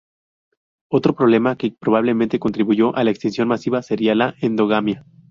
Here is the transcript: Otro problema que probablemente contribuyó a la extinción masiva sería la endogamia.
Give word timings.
Otro 0.89 1.13
problema 1.13 1.57
que 1.57 1.73
probablemente 1.79 2.39
contribuyó 2.39 2.95
a 2.95 3.03
la 3.03 3.11
extinción 3.11 3.47
masiva 3.47 3.83
sería 3.83 4.15
la 4.15 4.33
endogamia. 4.41 5.05